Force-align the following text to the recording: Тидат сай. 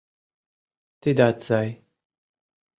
Тидат 1.01 1.37
сай. 1.47 1.69